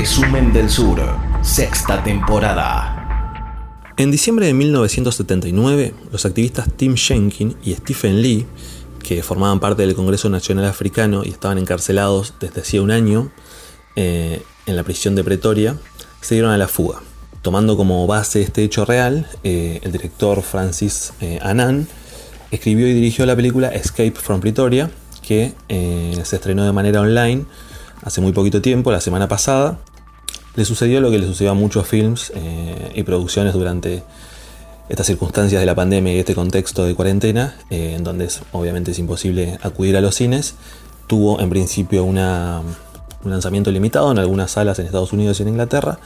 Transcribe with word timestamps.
resumen 0.00 0.52
del 0.52 0.70
sur, 0.70 1.00
sexta 1.42 2.04
temporada. 2.04 3.84
En 3.96 4.12
diciembre 4.12 4.46
de 4.46 4.54
1979, 4.54 5.92
los 6.12 6.24
activistas 6.24 6.68
Tim 6.76 6.94
Schenkin 6.94 7.56
y 7.64 7.74
Stephen 7.74 8.22
Lee, 8.22 8.46
que 9.02 9.24
formaban 9.24 9.58
parte 9.58 9.82
del 9.82 9.96
Congreso 9.96 10.28
Nacional 10.28 10.66
Africano 10.66 11.24
y 11.24 11.30
estaban 11.30 11.58
encarcelados 11.58 12.34
desde 12.38 12.60
hacía 12.60 12.80
un 12.80 12.92
año 12.92 13.32
eh, 13.96 14.40
en 14.66 14.76
la 14.76 14.84
prisión 14.84 15.16
de 15.16 15.24
Pretoria, 15.24 15.76
se 16.20 16.36
dieron 16.36 16.52
a 16.52 16.58
la 16.58 16.68
fuga. 16.68 17.00
Tomando 17.42 17.76
como 17.76 18.06
base 18.06 18.40
este 18.40 18.62
hecho 18.62 18.84
real, 18.84 19.26
eh, 19.42 19.80
el 19.82 19.90
director 19.90 20.42
Francis 20.42 21.12
eh, 21.20 21.40
Annan 21.42 21.88
escribió 22.52 22.86
y 22.86 22.94
dirigió 22.94 23.26
la 23.26 23.34
película 23.34 23.66
Escape 23.66 24.12
from 24.12 24.40
Pretoria, 24.40 24.92
que 25.22 25.54
se 25.68 26.36
estrenó 26.36 26.64
de 26.64 26.70
manera 26.72 27.00
online 27.00 27.46
hace 28.02 28.20
muy 28.20 28.32
poquito 28.32 28.62
tiempo, 28.62 28.92
la 28.92 29.00
semana 29.00 29.28
pasada, 29.28 29.78
le 30.56 30.64
sucedió 30.64 31.00
lo 31.00 31.10
que 31.10 31.18
le 31.18 31.26
sucedió 31.26 31.52
a 31.52 31.54
muchos 31.54 31.86
films 31.86 32.32
eh, 32.34 32.92
y 32.94 33.02
producciones 33.02 33.54
durante 33.54 34.02
estas 34.88 35.06
circunstancias 35.06 35.60
de 35.60 35.66
la 35.66 35.74
pandemia 35.74 36.14
y 36.14 36.18
este 36.18 36.34
contexto 36.34 36.84
de 36.84 36.94
cuarentena, 36.94 37.56
eh, 37.70 37.94
en 37.96 38.04
donde 38.04 38.28
obviamente 38.52 38.92
es 38.92 38.98
imposible 38.98 39.58
acudir 39.62 39.96
a 39.96 40.00
los 40.00 40.14
cines. 40.14 40.54
Tuvo 41.06 41.40
en 41.40 41.50
principio 41.50 42.04
un 42.04 42.16
lanzamiento 43.24 43.70
limitado 43.70 44.10
en 44.10 44.18
algunas 44.18 44.50
salas 44.50 44.78
en 44.78 44.86
Estados 44.86 45.12
Unidos 45.12 45.38
y 45.38 45.42
en 45.42 45.50
Inglaterra, 45.50 45.98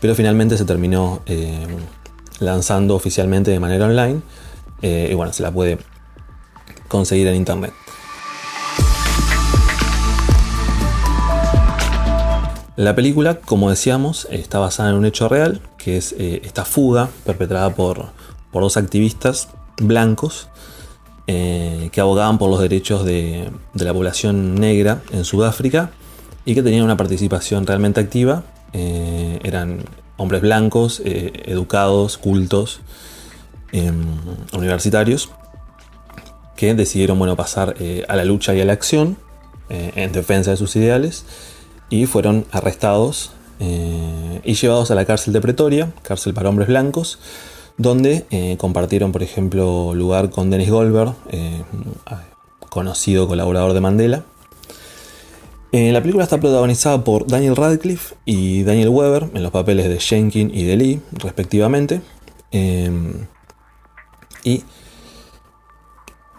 pero 0.00 0.14
finalmente 0.14 0.56
se 0.56 0.64
terminó 0.64 1.22
eh, 1.26 1.66
lanzando 2.40 2.94
oficialmente 2.94 3.50
de 3.50 3.60
manera 3.60 3.86
online 3.86 4.20
y 4.82 5.14
bueno, 5.14 5.32
se 5.32 5.42
la 5.42 5.50
puede 5.50 5.78
conseguir 6.88 7.26
en 7.28 7.36
internet. 7.36 7.72
La 12.76 12.96
película, 12.96 13.36
como 13.36 13.70
decíamos, 13.70 14.26
está 14.32 14.58
basada 14.58 14.90
en 14.90 14.96
un 14.96 15.04
hecho 15.04 15.28
real, 15.28 15.60
que 15.78 15.96
es 15.96 16.12
eh, 16.18 16.42
esta 16.44 16.64
fuga 16.64 17.08
perpetrada 17.24 17.70
por, 17.74 18.06
dos 18.52 18.76
activistas 18.76 19.48
blancos 19.78 20.48
eh, 21.26 21.88
que 21.92 22.00
abogaban 22.00 22.38
por 22.38 22.50
los 22.50 22.60
derechos 22.60 23.04
de, 23.04 23.50
la 23.74 23.92
población 23.92 24.56
negra 24.56 25.02
en 25.12 25.24
Sudáfrica 25.24 25.90
y 26.44 26.54
que 26.54 26.62
tenían 26.62 26.84
una 26.84 26.96
participación 26.96 27.64
realmente 27.64 28.00
activa. 28.00 28.42
Eh, 28.72 29.38
eran 29.44 29.84
hombres 30.16 30.42
blancos, 30.42 31.00
educados, 31.04 32.18
cultos, 32.18 32.80
em, 33.70 34.04
universitarios, 34.52 35.30
que 36.56 36.74
decidieron 36.74 37.18
bueno, 37.18 37.36
pasar 37.36 37.76
a 38.08 38.16
la 38.16 38.24
lucha 38.24 38.54
y 38.54 38.60
a 38.60 38.64
la 38.64 38.72
acción 38.72 39.16
en 39.68 40.12
defensa 40.12 40.52
de 40.52 40.56
sus 40.56 40.76
ideales 40.76 41.24
y 41.90 42.06
fueron 42.06 42.46
arrestados 42.50 43.32
eh, 43.60 44.40
y 44.44 44.54
llevados 44.54 44.90
a 44.90 44.94
la 44.94 45.04
cárcel 45.04 45.32
de 45.32 45.40
Pretoria, 45.40 45.92
cárcel 46.02 46.34
para 46.34 46.48
hombres 46.48 46.68
blancos, 46.68 47.18
donde 47.76 48.26
eh, 48.30 48.56
compartieron, 48.58 49.12
por 49.12 49.22
ejemplo, 49.22 49.94
lugar 49.94 50.30
con 50.30 50.50
Dennis 50.50 50.70
Goldberg, 50.70 51.14
eh, 51.30 51.62
conocido 52.68 53.28
colaborador 53.28 53.72
de 53.72 53.80
Mandela. 53.80 54.24
la 55.72 56.00
película 56.00 56.24
está 56.24 56.38
protagonizada 56.38 57.02
por 57.04 57.26
Daniel 57.26 57.56
Radcliffe 57.56 58.16
y 58.24 58.62
Daniel 58.62 58.88
Weber 58.88 59.28
en 59.34 59.42
los 59.42 59.52
papeles 59.52 59.88
de 59.88 59.98
Shenkin 59.98 60.50
y 60.54 60.64
de 60.64 60.76
Lee, 60.76 61.00
respectivamente. 61.12 62.00
y 64.44 64.62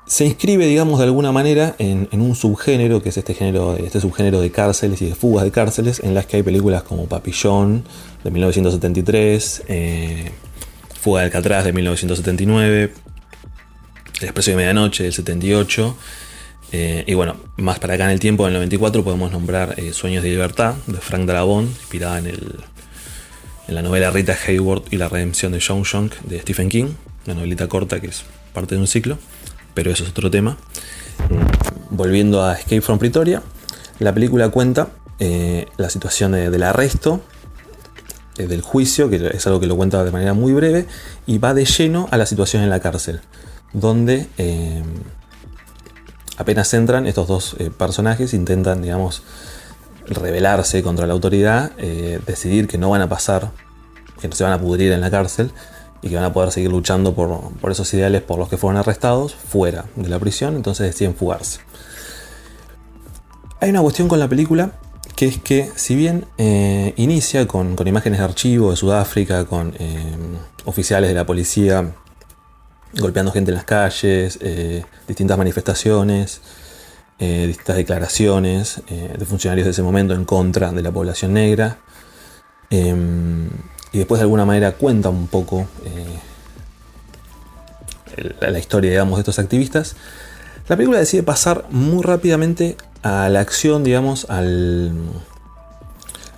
se 0.08 0.25
inscribe, 0.25 0.67
digamos, 0.67 1.00
de 1.00 1.06
alguna 1.06 1.31
manera 1.31 1.75
en, 1.80 2.08
un 2.11 2.36
subgénero, 2.36 3.02
que 3.02 3.09
es 3.09 3.17
este, 3.17 3.34
género, 3.34 3.75
este 3.75 4.00
subgénero 4.00 4.39
de 4.39 4.52
cárceles 4.52 5.02
y 5.02 5.08
de 5.08 5.16
fugas 5.16 5.44
de 5.44 5.52
cárceles, 5.52 6.00
en 6.00 6.14
las 6.14 6.28
que 6.28 6.38
hay 6.38 6.44
películas 6.44 6.84
como 6.84 7.08
Papillon 7.08 7.84
de 8.23 8.31
1973, 8.31 9.64
eh, 9.67 10.31
Fuga 11.02 11.22
de 11.22 11.25
Alcatraz 11.25 11.66
de 11.66 11.73
1979, 11.73 12.94
El 14.19 14.24
Expreso 14.24 14.52
de 14.52 14.57
Medianoche 14.57 15.03
del 15.03 15.13
78, 15.13 15.97
eh, 16.72 17.03
y 17.08 17.13
bueno, 17.16 17.38
más 17.58 17.79
para 17.79 17.96
acá 17.96 18.06
en 18.06 18.12
el 18.12 18.19
tiempo, 18.19 18.44
en 18.44 18.50
el 18.50 18.59
94, 18.59 19.03
podemos 19.03 19.31
nombrar 19.31 19.74
eh, 19.78 19.91
Sueños 19.94 20.24
de 20.24 20.29
Libertad 20.29 20.75
de 20.85 20.97
Frank 20.97 21.25
Darabont, 21.25 21.69
inspirada 21.69 22.19
en, 22.19 22.31
la 23.68 23.81
novela 23.81 24.12
Rita 24.12 24.38
Hayworth 24.47 24.94
y 24.94 24.97
la 24.97 25.09
redención 25.09 25.52
de 25.52 25.59
John 25.66 25.81
Shunk 25.81 26.13
de 26.22 26.40
Stephen 26.40 26.69
King, 26.69 26.90
una 27.25 27.34
novelita 27.34 27.68
corta 27.68 28.00
que 28.00 28.08
es 28.08 28.24
parte 28.53 28.75
de 28.75 28.81
un 28.81 28.85
ciclo 28.85 29.18
pero 29.75 29.91
eso 29.91 30.03
es 30.03 30.09
otro 30.09 30.31
tema. 30.31 30.58
volviendo 31.91 32.44
a 32.44 32.53
Escape 32.53 32.81
from 32.81 32.97
Pretoria, 32.97 33.44
la 34.00 34.13
película 34.13 34.50
cuenta 34.50 34.90
eh, 35.19 35.68
la 35.78 35.90
situación 35.90 36.31
del 36.34 36.63
arresto, 36.63 37.22
eh, 38.38 38.47
del 38.47 38.62
juicio, 38.62 39.09
que 39.09 39.31
es 39.34 39.47
algo 39.47 39.59
que 39.59 39.68
lo 39.68 39.78
cuenta 39.78 40.03
de 40.03 40.12
manera 40.12 40.34
muy 40.34 40.53
breve, 40.53 40.88
y 41.25 41.38
va 41.38 41.53
de 41.53 41.66
lleno 41.66 42.08
a 42.12 42.18
la 42.18 42.25
situación 42.25 42.64
en 42.64 42.69
la 42.69 42.80
cárcel, 42.80 43.22
donde 43.72 44.28
eh, 44.38 44.84
apenas 46.38 46.74
entran 46.74 47.06
estos 47.08 47.28
dos 47.28 47.56
personajes, 47.78 48.34
intentan, 48.34 48.81
digamos, 48.81 49.24
rebelarse 50.08 50.84
contra 50.84 51.08
la 51.08 51.14
autoridad, 51.14 51.72
decidir 52.28 52.68
que 52.68 52.78
no 52.78 52.90
van 52.90 53.02
a 53.02 53.09
pasar, 53.09 53.52
que 54.19 54.28
no 54.28 54.35
se 54.35 54.44
van 54.44 54.53
a 54.53 54.59
pudrir 54.59 54.91
en 54.91 55.02
la 55.02 55.09
cárcel, 55.09 55.52
y 56.05 56.09
que 56.09 56.16
van 56.16 56.23
a 56.23 56.31
poder 56.31 56.51
seguir 56.51 56.69
luchando 56.69 57.16
por, 57.16 57.71
esos 57.71 57.91
ideales 57.95 58.21
por 58.21 58.38
los 58.38 58.47
que 58.47 58.57
fueron 58.57 58.77
arrestados 58.77 59.33
fuera 59.33 59.85
de 59.95 60.07
la 60.07 60.19
prisión, 60.19 60.55
entonces 60.55 60.85
deciden 60.85 61.16
fugarse. 61.16 61.61
Hay 63.59 63.71
una 63.71 63.81
cuestión 63.81 64.07
con 64.07 64.19
la 64.19 64.27
película 64.27 64.73
que 65.16 65.25
es 65.25 65.39
que 65.39 65.71
si 65.75 65.95
bien 65.95 66.25
eh, 66.38 66.93
inicia 66.97 67.47
con, 67.47 67.75
imágenes 67.88 68.19
de 68.19 68.25
archivo 68.25 68.69
de 68.69 68.77
Sudáfrica, 68.77 69.45
con 69.45 69.73
eh, 69.79 70.16
oficiales 70.66 71.09
de 71.09 71.16
la 71.16 71.25
policía 71.25 71.95
golpeando 72.99 73.31
gente 73.31 73.49
en 73.49 73.55
las 73.55 73.66
calles, 73.66 74.37
eh, 74.41 74.85
distintas 75.07 75.37
manifestaciones, 75.37 76.41
distintas 77.17 77.77
declaraciones 77.77 78.81
de 78.87 79.25
funcionarios 79.25 79.66
de 79.66 79.72
ese 79.72 79.81
momento 79.81 80.13
en 80.13 80.25
contra 80.25 80.72
de 80.72 80.81
la 80.81 80.91
población 80.91 81.33
negra, 81.33 81.77
y 83.95 84.00
después 84.00 84.19
de 84.19 84.23
alguna 84.23 84.44
manera 84.44 84.73
cuenta 84.73 85.07
un 85.07 85.28
poco 85.28 85.67
eh, 85.85 86.19
la 88.41 88.59
historia, 88.59 88.91
digamos, 88.91 89.16
de 89.16 89.22
estos 89.22 89.39
activistas, 89.39 89.95
la 90.67 90.75
película 90.75 91.00
decide 91.00 91.23
pasar 91.23 91.63
muy 91.69 92.03
rápidamente 92.03 92.75
a 93.03 93.29
la 93.29 93.39
acción, 93.39 93.85
digamos, 93.85 94.29
al, 94.29 94.91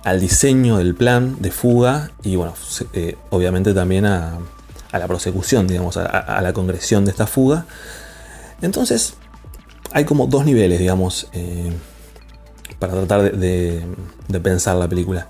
al 0.04 0.20
diseño 0.20 0.78
del 0.78 0.94
plan 0.94 1.38
de 1.40 1.50
fuga 1.50 2.12
y, 2.22 2.36
bueno, 2.36 2.54
eh, 2.92 3.16
obviamente 3.30 3.74
también 3.74 4.06
a, 4.06 4.38
la 4.92 5.08
prosecución, 5.08 5.66
digamos, 5.66 5.96
a, 5.96 6.40
la 6.40 6.52
congresión 6.52 7.04
de 7.04 7.10
esta 7.10 7.26
fuga. 7.26 7.66
Entonces, 8.62 9.14
hay 9.90 10.04
como 10.04 10.28
dos 10.28 10.44
niveles, 10.44 10.78
digamos, 10.78 11.26
eh, 11.32 11.72
para 12.78 12.92
tratar 12.92 13.32
de 13.32 13.82
pensar 14.40 14.76
la 14.76 14.86
película. 14.86 15.26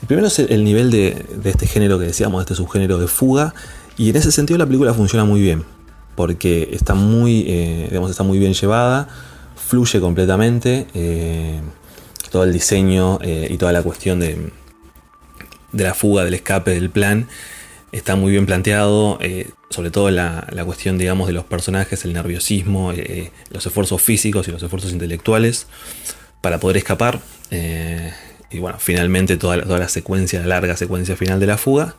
El 0.00 0.06
primero 0.06 0.28
es 0.28 0.38
el 0.38 0.64
nivel 0.64 0.90
de, 0.90 1.26
este 1.44 1.66
género 1.66 1.98
que 1.98 2.06
decíamos, 2.06 2.38
de 2.40 2.42
este 2.42 2.54
subgénero 2.54 2.98
de 2.98 3.08
fuga, 3.08 3.54
y 3.96 4.10
en 4.10 4.16
ese 4.16 4.30
sentido 4.30 4.58
la 4.58 4.66
película 4.66 4.94
funciona 4.94 5.24
muy 5.24 5.40
bien, 5.40 5.64
porque 6.14 6.68
está 6.72 6.94
muy, 6.94 7.44
eh, 7.48 8.00
está 8.08 8.22
muy 8.22 8.38
bien 8.38 8.54
llevada, 8.54 9.08
fluye 9.56 10.00
completamente, 10.00 10.86
eh, 10.94 11.60
todo 12.30 12.44
el 12.44 12.52
diseño 12.52 13.18
eh, 13.22 13.48
y 13.50 13.56
toda 13.56 13.72
la 13.72 13.82
cuestión 13.82 14.20
de, 14.20 14.52
de, 15.72 15.84
la 15.84 15.94
fuga, 15.94 16.24
del 16.24 16.34
escape, 16.34 16.70
del 16.70 16.90
plan, 16.90 17.26
está 17.90 18.14
muy 18.14 18.30
bien 18.30 18.46
planteado, 18.46 19.18
sobre 19.70 19.90
todo 19.90 20.10
la, 20.10 20.46
la, 20.52 20.64
cuestión, 20.64 20.96
digamos, 20.96 21.26
de 21.26 21.32
los 21.32 21.44
personajes, 21.44 22.04
el 22.04 22.12
nerviosismo, 22.12 22.92
los 23.50 23.66
esfuerzos 23.66 24.00
físicos 24.00 24.46
y 24.46 24.52
los 24.52 24.62
esfuerzos 24.62 24.92
intelectuales 24.92 25.66
para 26.40 26.60
poder 26.60 26.76
escapar 26.76 27.20
y 28.50 28.58
bueno, 28.58 28.78
finalmente 28.80 29.36
toda 29.36 29.56
la, 29.56 29.88
secuencia, 29.88 30.40
la 30.40 30.46
larga 30.46 30.76
secuencia 30.76 31.16
final 31.16 31.40
de 31.40 31.46
la 31.46 31.58
fuga. 31.58 31.96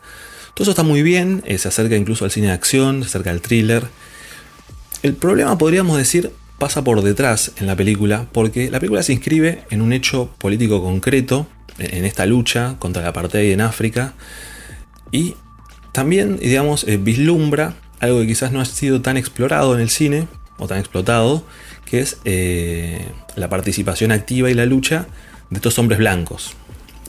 Todo 0.54 0.64
eso 0.64 0.70
está 0.70 0.82
muy 0.82 1.02
bien, 1.02 1.42
eh, 1.46 1.58
se 1.58 1.68
acerca 1.68 1.96
incluso 1.96 2.24
al 2.24 2.30
cine 2.30 2.48
de 2.48 2.52
acción, 2.52 3.02
se 3.02 3.08
acerca 3.08 3.30
al 3.30 3.40
thriller. 3.40 3.84
El 5.02 5.14
problema, 5.14 5.56
podríamos 5.56 5.96
decir, 5.96 6.32
pasa 6.58 6.82
por 6.84 7.02
detrás 7.02 7.52
en 7.56 7.66
la 7.66 7.76
película, 7.76 8.26
porque 8.32 8.70
la 8.70 8.80
película 8.80 9.02
se 9.02 9.12
inscribe 9.12 9.64
en 9.70 9.80
un 9.80 9.92
hecho 9.92 10.30
político 10.38 10.82
concreto, 10.82 11.46
en 11.78 12.04
esta 12.04 12.26
lucha 12.26 12.76
contra 12.78 13.02
la 13.02 13.08
apartheid 13.08 13.52
en 13.52 13.60
África, 13.60 14.14
y 15.12 15.36
también, 15.92 16.38
digamos, 16.38 16.84
eh, 16.84 16.98
vislumbra 16.98 17.74
algo 18.00 18.20
que 18.20 18.26
quizás 18.26 18.52
no 18.52 18.60
ha 18.60 18.64
sido 18.64 19.00
tan 19.00 19.16
explorado 19.16 19.74
en 19.74 19.80
el 19.80 19.90
cine, 19.90 20.26
o 20.58 20.66
tan 20.66 20.78
explotado, 20.78 21.44
que 21.86 22.00
es 22.00 22.18
eh, 22.24 23.06
la 23.36 23.48
participación 23.48 24.12
activa 24.12 24.50
y 24.50 24.54
la 24.54 24.66
lucha 24.66 25.06
de 25.50 25.56
estos 25.56 25.78
hombres 25.78 25.98
blancos, 25.98 26.52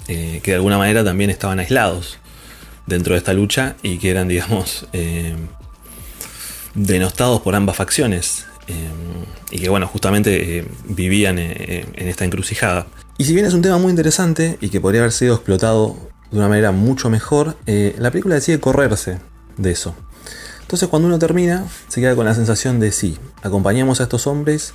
eh, 0.07 0.41
que 0.43 0.51
de 0.51 0.55
alguna 0.55 0.77
manera 0.77 1.03
también 1.03 1.29
estaban 1.29 1.59
aislados 1.59 2.17
dentro 2.87 3.13
de 3.13 3.19
esta 3.19 3.33
lucha 3.33 3.75
y 3.83 3.97
que 3.97 4.09
eran, 4.09 4.27
digamos, 4.27 4.87
eh, 4.93 5.35
denostados 6.73 7.41
por 7.41 7.55
ambas 7.55 7.75
facciones. 7.75 8.45
Eh, 8.67 8.73
y 9.51 9.59
que, 9.59 9.69
bueno, 9.69 9.87
justamente 9.87 10.65
vivían 10.85 11.37
en 11.39 12.07
esta 12.07 12.23
encrucijada. 12.23 12.87
Y 13.17 13.25
si 13.25 13.33
bien 13.33 13.45
es 13.45 13.53
un 13.53 13.61
tema 13.61 13.77
muy 13.77 13.89
interesante 13.89 14.57
y 14.61 14.69
que 14.69 14.79
podría 14.79 15.01
haber 15.01 15.11
sido 15.11 15.35
explotado 15.35 15.97
de 16.31 16.37
una 16.37 16.47
manera 16.47 16.71
mucho 16.71 17.09
mejor, 17.09 17.57
la 17.65 18.11
película 18.11 18.35
decide 18.35 18.61
correrse 18.61 19.19
de 19.57 19.71
eso. 19.71 19.93
Entonces 20.61 20.87
cuando 20.87 21.09
uno 21.09 21.19
termina, 21.19 21.65
se 21.89 21.99
queda 21.99 22.15
con 22.15 22.25
la 22.25 22.33
sensación 22.33 22.79
de 22.79 22.93
sí, 22.93 23.17
acompañamos 23.43 23.99
a 23.99 24.03
estos 24.03 24.25
hombres 24.25 24.73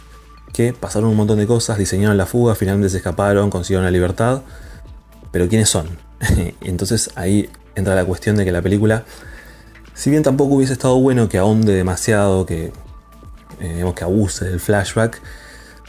que 0.53 0.73
pasaron 0.73 1.11
un 1.11 1.17
montón 1.17 1.39
de 1.39 1.47
cosas, 1.47 1.79
diseñaron 1.79 2.17
la 2.17 2.27
fuga, 2.27 2.55
finalmente 2.55 2.91
se 2.91 2.99
escaparon, 2.99 3.51
consiguieron 3.51 3.85
la 3.85 3.91
libertad, 3.91 4.43
pero 5.31 5.49
¿quiénes 5.49 5.69
son? 5.69 5.87
Entonces 6.63 7.11
ahí 7.15 7.51
entra 7.75 7.95
la 7.95 8.05
cuestión 8.05 8.37
de 8.37 8.45
que 8.45 8.53
la 8.53 8.63
película, 8.63 9.05
si 9.95 10.11
bien 10.11 10.23
tampoco 10.23 10.55
hubiese 10.55 10.73
estado 10.73 10.99
bueno 10.99 11.29
que 11.29 11.39
ahonde 11.39 11.75
demasiado, 11.75 12.47
que, 12.47 12.73
eh, 13.61 13.93
que 13.95 14.05
abuse 14.05 14.47
del 14.47 14.61
flashback, 14.61 15.21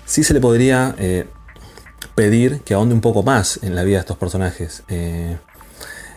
sí 0.06 0.24
se 0.24 0.34
le 0.34 0.42
podría 0.42 0.96
eh, 0.98 1.28
pedir 2.16 2.62
que 2.62 2.74
ahonde 2.74 2.94
un 2.94 3.02
poco 3.02 3.24
más 3.24 3.60
en 3.64 3.76
la 3.76 3.84
vida 3.84 3.98
de 3.98 4.02
estos 4.02 4.18
personajes. 4.18 4.84
Eh, 4.90 5.38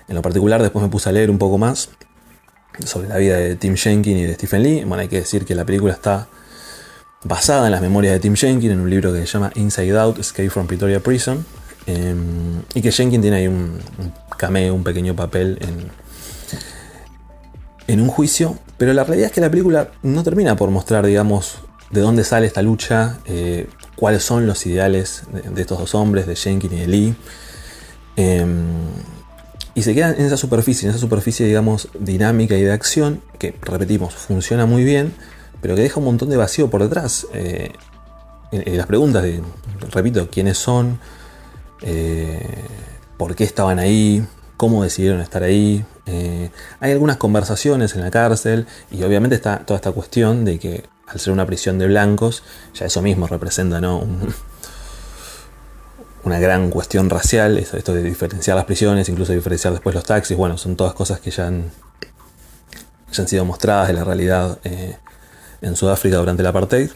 en 0.08 0.14
lo 0.14 0.22
particular, 0.22 0.60
después 0.60 0.82
me 0.82 0.88
puse 0.88 1.08
a 1.08 1.12
leer 1.12 1.30
un 1.30 1.38
poco 1.38 1.56
más 1.56 1.90
sobre 2.84 3.08
la 3.08 3.16
vida 3.18 3.36
de 3.36 3.54
Tim 3.56 3.76
Jenkins 3.76 4.20
y 4.20 4.24
de 4.24 4.34
Stephen 4.34 4.62
Lee. 4.62 4.84
Bueno, 4.84 5.02
hay 5.02 5.08
que 5.08 5.20
decir 5.20 5.44
que 5.44 5.54
la 5.54 5.64
película 5.64 5.92
está 5.92 6.28
basada 7.24 7.66
en 7.66 7.72
las 7.72 7.82
memorias 7.82 8.14
de 8.14 8.20
Tim 8.20 8.34
Jenkins, 8.34 8.72
en 8.72 8.80
un 8.80 8.90
libro 8.90 9.12
que 9.12 9.20
se 9.20 9.26
llama 9.26 9.52
Inside 9.54 9.98
Out, 9.98 10.18
Escape 10.18 10.50
from 10.50 10.66
Pretoria 10.66 11.00
Prison. 11.00 11.44
Em, 11.86 12.62
y 12.74 12.82
que 12.82 12.92
Jenkins 12.92 13.22
tiene 13.22 13.38
ahí 13.38 13.46
un, 13.46 13.78
cameo, 14.36 14.74
un 14.74 14.84
pequeño 14.84 15.16
papel 15.16 15.58
en, 15.60 15.90
en 17.86 18.00
un 18.00 18.08
juicio. 18.08 18.58
Pero 18.76 18.92
la 18.92 19.04
realidad 19.04 19.28
es 19.28 19.32
que 19.32 19.40
la 19.40 19.50
película 19.50 19.90
no 20.02 20.22
termina 20.22 20.56
por 20.56 20.70
mostrar, 20.70 21.04
digamos, 21.04 21.58
de 21.90 22.00
dónde 22.00 22.24
sale 22.24 22.46
esta 22.46 22.62
lucha, 22.62 23.18
eh, 23.26 23.68
cuáles 23.96 24.22
son 24.22 24.46
los 24.46 24.64
ideales 24.66 25.24
de, 25.32 25.60
estos 25.60 25.78
dos 25.78 25.94
hombres, 25.94 26.26
de 26.26 26.36
Jenkins 26.36 26.72
y 26.72 26.76
de 26.76 26.86
Lee. 26.86 27.14
Em, 28.16 28.48
y 29.74 29.82
se 29.82 29.94
queda 29.94 30.10
en 30.10 30.24
esa 30.24 30.36
superficie, 30.36 30.86
en 30.86 30.90
esa 30.90 31.00
superficie, 31.00 31.46
digamos, 31.46 31.88
dinámica 31.98 32.56
y 32.56 32.62
de 32.62 32.72
acción, 32.72 33.20
que, 33.38 33.54
repetimos, 33.62 34.14
funciona 34.14 34.66
muy 34.66 34.84
bien, 34.84 35.12
pero 35.60 35.74
que 35.74 35.82
deja 35.82 35.98
un 35.98 36.06
montón 36.06 36.30
de 36.30 36.36
vacío 36.36 36.70
por 36.70 36.82
detrás. 36.82 37.26
Eh, 37.32 37.72
las 38.52 38.86
preguntas 38.86 39.22
de, 39.22 39.42
repito, 39.92 40.28
quiénes 40.28 40.58
son, 40.58 40.98
eh, 41.82 42.46
por 43.16 43.34
qué 43.34 43.44
estaban 43.44 43.78
ahí, 43.78 44.24
cómo 44.56 44.82
decidieron 44.82 45.20
estar 45.20 45.42
ahí. 45.42 45.84
Eh, 46.06 46.50
hay 46.80 46.92
algunas 46.92 47.16
conversaciones 47.16 47.94
en 47.94 48.02
la 48.02 48.10
cárcel 48.10 48.66
y 48.90 49.02
obviamente 49.02 49.36
está 49.36 49.60
toda 49.60 49.76
esta 49.76 49.92
cuestión 49.92 50.44
de 50.44 50.58
que 50.58 50.84
al 51.06 51.20
ser 51.20 51.32
una 51.32 51.46
prisión 51.46 51.78
de 51.78 51.86
blancos, 51.86 52.42
ya 52.74 52.86
eso 52.86 53.02
mismo 53.02 53.26
representa 53.26 53.80
¿no? 53.80 54.06
una 56.24 56.38
gran 56.38 56.70
cuestión 56.70 57.08
racial, 57.10 57.58
esto 57.58 57.94
de 57.94 58.02
diferenciar 58.02 58.56
las 58.56 58.66
prisiones, 58.66 59.08
incluso 59.08 59.32
diferenciar 59.32 59.72
después 59.72 59.94
los 59.94 60.04
taxis, 60.04 60.36
bueno, 60.36 60.58
son 60.58 60.76
todas 60.76 60.94
cosas 60.94 61.20
que 61.20 61.30
ya 61.30 61.46
han 61.46 61.70
sido 63.10 63.44
mostradas 63.44 63.88
de 63.88 63.94
la 63.94 64.04
realidad 64.04 64.58
en 65.62 65.76
Sudáfrica 65.76 66.16
durante 66.16 66.42
el 66.42 66.46
apartheid. 66.46 66.90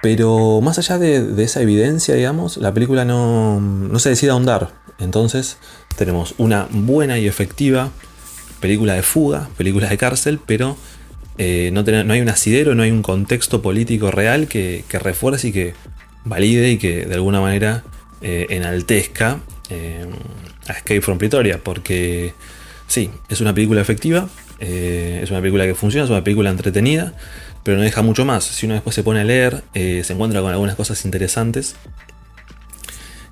Pero 0.00 0.60
más 0.60 0.78
allá 0.78 0.98
de, 0.98 1.42
esa 1.42 1.60
evidencia, 1.60 2.14
digamos, 2.14 2.56
la 2.58 2.72
película 2.72 3.04
no, 3.04 3.98
se 3.98 4.10
decide 4.10 4.30
ahondar. 4.30 4.70
Entonces 4.98 5.58
tenemos 5.96 6.34
una 6.38 6.68
buena 6.70 7.18
y 7.18 7.26
efectiva 7.26 7.90
película 8.60 8.94
de 8.94 9.02
fuga, 9.02 9.48
película 9.56 9.88
de 9.88 9.98
cárcel, 9.98 10.40
pero 10.44 10.76
eh, 11.36 11.70
no, 11.72 11.82
no, 11.82 12.12
hay 12.12 12.20
un 12.20 12.28
asidero, 12.28 12.74
no 12.74 12.82
hay 12.82 12.90
un 12.90 13.02
contexto 13.02 13.62
político 13.62 14.10
real 14.10 14.48
que, 14.48 14.84
refuerce 14.90 15.48
y 15.48 15.52
que 15.52 15.74
valide 16.24 16.72
y 16.72 16.78
que 16.78 17.06
de 17.06 17.14
alguna 17.14 17.40
manera 17.40 17.84
eh, 18.20 18.46
enaltezca 18.50 19.40
eh, 19.70 20.06
a 20.66 20.72
Escape 20.72 21.00
from 21.00 21.18
Pretoria, 21.18 21.60
porque 21.62 22.34
sí, 22.86 23.10
es 23.28 23.40
una 23.40 23.54
película 23.54 23.80
efectiva, 23.80 24.28
es 24.58 25.30
una 25.30 25.40
película 25.40 25.64
que 25.64 25.76
funciona, 25.76 26.04
es 26.04 26.10
una 26.10 26.24
película 26.24 26.50
entretenida, 26.50 27.14
pero 27.68 27.76
no 27.76 27.84
deja 27.84 28.00
mucho 28.00 28.24
más. 28.24 28.44
Si 28.44 28.64
uno 28.64 28.76
después 28.76 28.94
se 28.94 29.02
pone 29.02 29.20
a 29.20 29.24
leer, 29.24 29.62
eh, 29.74 30.00
se 30.02 30.14
encuentra 30.14 30.40
con 30.40 30.50
algunas 30.50 30.74
cosas 30.74 31.04
interesantes 31.04 31.76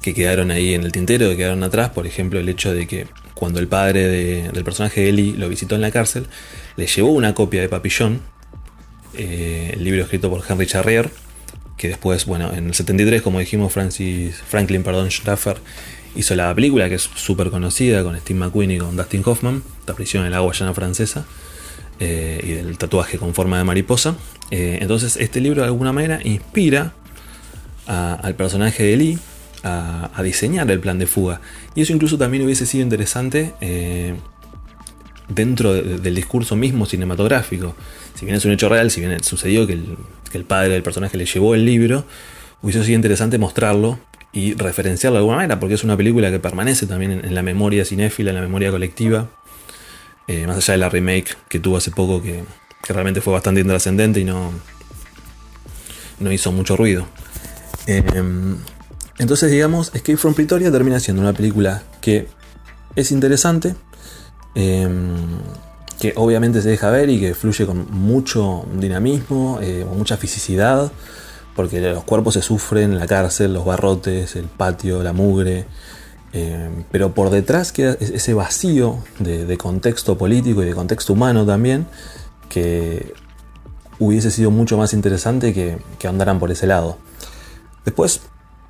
que 0.02 0.12
quedaron 0.12 0.50
ahí 0.50 0.74
en 0.74 0.82
el 0.82 0.92
tintero, 0.92 1.30
que 1.30 1.38
quedaron 1.38 1.64
atrás. 1.64 1.88
Por 1.88 2.06
ejemplo, 2.06 2.38
el 2.38 2.46
hecho 2.50 2.74
de 2.74 2.86
que 2.86 3.06
cuando 3.32 3.60
el 3.60 3.66
padre 3.66 4.06
del 4.52 4.62
personaje 4.62 5.00
de 5.00 5.08
Ellie 5.08 5.34
lo 5.38 5.48
visitó 5.48 5.74
en 5.74 5.80
la 5.80 5.90
cárcel, 5.90 6.26
le 6.76 6.86
llevó 6.86 7.12
una 7.12 7.32
copia 7.32 7.62
de 7.62 7.70
Papillon, 7.70 8.20
eh, 9.14 9.70
el 9.72 9.82
libro 9.82 10.02
escrito 10.02 10.28
por 10.28 10.44
Henry 10.46 10.66
Charrier, 10.66 11.08
que 11.78 11.88
después, 11.88 12.26
bueno, 12.26 12.52
en 12.52 12.66
el 12.66 12.74
73, 12.74 13.22
como 13.22 13.38
dijimos, 13.40 13.72
Francis, 13.72 14.36
Franklin 14.36 14.82
perdón, 14.82 15.08
Schaffer 15.08 15.56
hizo 16.14 16.34
la 16.34 16.54
película 16.54 16.90
que 16.90 16.96
es 16.96 17.08
súper 17.14 17.48
conocida 17.48 18.02
con 18.02 18.14
Steve 18.20 18.38
McQueen 18.38 18.70
y 18.70 18.76
con 18.76 18.98
Dustin 18.98 19.22
Hoffman, 19.24 19.62
La 19.86 19.94
prisión 19.94 20.26
en 20.26 20.32
la 20.32 20.40
Guayana 20.40 20.74
francesa. 20.74 21.24
Eh, 21.98 22.40
y 22.42 22.52
del 22.52 22.76
tatuaje 22.76 23.16
con 23.16 23.32
forma 23.32 23.56
de 23.56 23.64
mariposa. 23.64 24.16
Eh, 24.50 24.78
entonces 24.82 25.16
este 25.16 25.40
libro 25.40 25.62
de 25.62 25.68
alguna 25.68 25.92
manera 25.94 26.20
inspira 26.22 26.92
al 27.86 28.34
personaje 28.34 28.82
de 28.82 28.96
Lee 28.96 29.18
a, 29.62 30.22
diseñar 30.22 30.70
el 30.70 30.80
plan 30.80 30.98
de 30.98 31.06
fuga. 31.06 31.40
Y 31.74 31.82
eso 31.82 31.92
incluso 31.92 32.18
también 32.18 32.44
hubiese 32.44 32.66
sido 32.66 32.82
interesante 32.82 33.54
eh, 33.60 34.14
dentro 35.28 35.72
del 35.72 36.14
discurso 36.14 36.54
mismo 36.54 36.84
cinematográfico. 36.84 37.74
Si 38.14 38.26
bien 38.26 38.36
es 38.36 38.44
un 38.44 38.52
hecho 38.52 38.68
real, 38.68 38.90
si 38.90 39.00
bien 39.00 39.22
sucedió 39.22 39.66
que 39.66 39.78
el, 40.32 40.44
padre 40.44 40.74
del 40.74 40.82
personaje 40.82 41.16
le 41.16 41.24
llevó 41.24 41.54
el 41.54 41.64
libro, 41.64 42.04
hubiese 42.60 42.84
sido 42.84 42.96
interesante 42.96 43.38
mostrarlo 43.38 43.98
y 44.32 44.52
referenciarlo 44.54 45.14
de 45.14 45.20
alguna 45.20 45.36
manera, 45.36 45.58
porque 45.58 45.74
es 45.76 45.84
una 45.84 45.96
película 45.96 46.30
que 46.30 46.38
permanece 46.38 46.86
también 46.86 47.24
en 47.24 47.34
la 47.34 47.42
memoria 47.42 47.84
cinéfila, 47.84 48.30
en 48.30 48.36
la 48.36 48.42
memoria 48.42 48.70
colectiva. 48.70 49.28
Eh, 50.28 50.46
más 50.46 50.56
allá 50.56 50.72
de 50.72 50.78
la 50.78 50.88
remake 50.88 51.36
que 51.48 51.60
tuvo 51.60 51.76
hace 51.76 51.90
poco, 51.90 52.22
que, 52.22 52.44
realmente 52.88 53.20
fue 53.20 53.32
bastante 53.32 53.60
intrascendente 53.60 54.20
y 54.20 54.24
no, 54.24 54.52
no 56.20 56.32
hizo 56.32 56.52
mucho 56.52 56.76
ruido. 56.76 57.06
Em, 57.86 58.56
entonces, 59.18 59.50
digamos, 59.50 59.92
Escape 59.94 60.16
from 60.16 60.34
Pretoria 60.34 60.70
termina 60.70 61.00
siendo 61.00 61.22
una 61.22 61.32
película 61.32 61.82
que 62.00 62.28
es 62.94 63.10
interesante, 63.10 63.74
em, 64.54 65.16
que 65.98 66.12
obviamente 66.16 66.62
se 66.62 66.68
deja 66.68 66.90
ver 66.90 67.10
y 67.10 67.18
que 67.18 67.34
fluye 67.34 67.66
con 67.66 67.90
mucho 67.90 68.66
dinamismo, 68.74 69.58
eh, 69.62 69.84
mucha 69.84 70.16
fisicidad, 70.16 70.92
porque 71.54 71.80
los 71.80 72.04
cuerpos 72.04 72.34
se 72.34 72.42
sufren, 72.42 72.98
la 72.98 73.06
cárcel, 73.06 73.54
los 73.54 73.64
barrotes, 73.64 74.36
el 74.36 74.44
patio, 74.44 75.02
la 75.02 75.12
mugre. 75.12 75.66
Eh, 76.38 76.68
pero 76.90 77.14
por 77.14 77.30
detrás 77.30 77.72
queda 77.72 77.96
ese 77.98 78.34
vacío 78.34 78.98
de, 79.18 79.56
contexto 79.56 80.18
político 80.18 80.62
y 80.62 80.66
de 80.66 80.74
contexto 80.74 81.14
humano 81.14 81.46
también, 81.46 81.86
que 82.50 83.14
hubiese 83.98 84.30
sido 84.30 84.50
mucho 84.50 84.76
más 84.76 84.92
interesante 84.92 85.54
que, 85.54 85.78
andaran 86.06 86.38
por 86.38 86.50
ese 86.50 86.66
lado. 86.66 86.98
Después, 87.86 88.20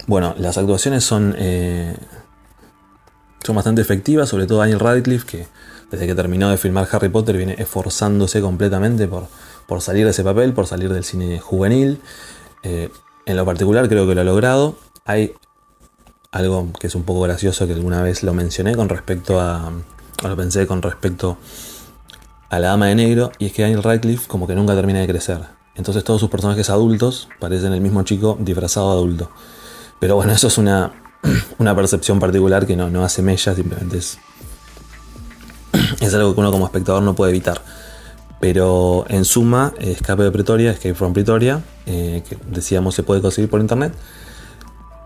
bueno, 0.07 0.37
las 0.39 0.59
actuaciones 0.59 1.03
son, 1.03 1.35
eh, 1.39 1.97
son 3.45 3.57
bastante 3.57 3.83
efectivas, 3.83 4.29
sobre 4.29 4.47
todo 4.47 4.59
Daniel 4.59 4.79
Radcliffe, 4.79 5.27
que 5.27 5.47
desde 5.91 6.07
que 6.07 6.15
terminó 6.15 6.51
de 6.51 6.59
filmar 6.59 6.87
Harry 6.93 7.09
Potter 7.09 7.37
viene 7.37 7.57
esforzándose 7.59 8.41
completamente 8.41 9.09
por, 9.09 9.27
por 9.67 9.83
salir 9.83 10.05
de 10.05 10.13
ese 10.13 10.23
papel, 10.23 10.53
por 10.53 10.69
salir 10.69 10.93
del 10.93 11.03
cine 11.03 11.41
juvenil. 11.41 12.01
Eh, 12.63 12.91
en 13.25 13.37
lo 13.37 13.45
particular 13.45 13.89
creo 13.89 14.07
que 14.07 14.15
lo 14.15 14.21
ha 14.21 14.25
logrado. 14.25 14.77
Hay 15.05 15.35
algo 16.33 16.71
que 16.79 16.87
es 16.87 16.95
un 16.95 17.05
poco 17.05 17.21
gracioso 17.23 17.67
que 17.67 17.73
alguna 17.73 18.03
vez 18.03 18.23
lo 18.23 18.35
mencioné 18.35 18.77
con 18.77 18.89
respecto 18.89 19.41
a, 19.41 19.73
o 20.23 20.29
lo 20.29 20.37
pensé 20.37 20.67
con 20.67 20.83
respecto 20.83 21.39
a 22.51 22.59
la 22.59 22.69
dama 22.69 22.87
de 22.87 22.95
negro, 22.95 23.33
y 23.39 23.47
es 23.47 23.53
que 23.53 23.63
Daniel 23.63 23.83
Radcliffe 23.83 24.29
como 24.29 24.47
que 24.47 24.55
nunca 24.55 24.75
termina 24.75 25.01
de 25.01 25.07
crecer. 25.07 25.41
Entonces 25.75 26.05
todos 26.05 26.21
sus 26.21 26.31
personajes 26.31 26.71
adultos 26.71 27.29
parecen 27.39 27.73
el 27.73 27.81
mismo 27.81 28.03
chico 28.03 28.37
disfrazado 28.41 28.91
adulto. 28.93 29.31
Pero 30.01 30.17
bueno, 30.17 30.33
eso 30.33 30.47
es 30.49 30.59
una, 30.59 30.93
una 31.59 31.75
percepción 31.75 32.19
particular 32.19 32.67
que 32.67 32.77
no, 32.77 32.89
no 32.91 33.05
hace 33.05 33.23
mella, 33.23 33.55
simplemente 33.55 33.99
es, 33.99 34.19
es 36.01 36.15
algo 36.15 36.35
que 36.35 36.41
uno 36.41 36.51
como 36.51 36.67
espectador 36.67 37.03
no 37.03 37.15
puede 37.15 37.31
evitar. 37.31 37.61
Pero 38.41 39.07
en 39.09 39.25
suma, 39.25 39.73
Escape 39.79 40.23
de 40.23 40.31
Pretoria, 40.31 40.71
Escape 40.71 40.95
from 40.95 41.13
Pretoria, 41.13 41.63
eh, 41.87 42.23
que 42.29 42.37
decíamos 42.51 42.95
se 42.95 43.03
puede 43.03 43.23
conseguir 43.23 43.49
por 43.49 43.61
internet, 43.61 43.95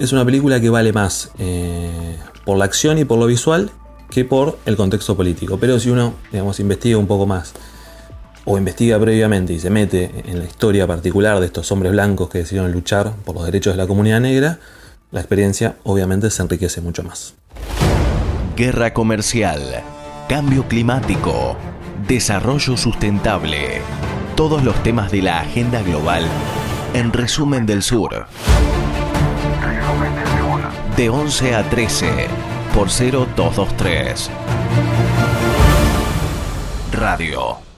es 0.01 0.13
una 0.13 0.25
película 0.25 0.61
que 0.61 0.71
vale 0.71 0.95
más 0.95 1.31
eh, 1.39 2.17
por 2.47 2.57
la 2.57 2.65
acción 2.65 2.97
y 2.97 3.05
por 3.05 3.19
lo 3.19 3.27
visual 3.27 3.71
que 4.09 4.25
por 4.25 4.59
el 4.65 4.75
contexto 4.75 5.15
político. 5.15 5.59
Pero 5.61 5.79
si 5.79 5.91
uno, 5.91 6.15
digamos, 6.33 6.59
investiga 6.59 6.97
un 6.97 7.07
poco 7.07 7.27
más 7.27 7.53
o 8.47 8.57
investiga 8.57 8.99
previamente 8.99 9.53
y 9.53 9.61
se 9.61 9.69
mete 9.69 10.25
en 10.27 10.39
la 10.39 10.47
historia 10.47 10.87
particular 10.87 11.39
de 11.39 11.47
estos 11.47 11.71
hombres 11.71 11.93
blancos 11.93 12.31
que 12.31 12.39
decidieron 12.39 12.73
luchar 12.73 13.13
por 13.27 13.35
los 13.35 13.45
derechos 13.45 13.75
de 13.75 13.77
la 13.77 13.87
comunidad 13.87 14.21
negra, 14.21 14.59
la 15.13 15.21
experiencia 15.21 15.77
obviamente 15.85 16.31
se 16.31 16.43
enriquece 16.43 16.81
mucho 16.81 17.03
más. 17.03 17.35
Guerra 18.57 18.95
comercial, 18.95 19.61
cambio 20.31 20.67
climático, 20.67 21.57
desarrollo 22.09 22.79
sustentable, 22.79 23.83
todos 24.35 24.65
los 24.65 24.83
temas 24.83 25.13
de 25.13 25.21
la 25.21 25.41
agenda 25.41 25.83
global 25.83 26.25
en 26.95 27.13
resumen 27.13 27.67
del 27.67 27.83
sur 27.83 28.27
de 31.01 31.09
11 31.09 31.55
a 31.55 31.63
13 31.71 32.29
por 32.75 32.89
0223. 32.89 34.31
Radio 36.93 37.70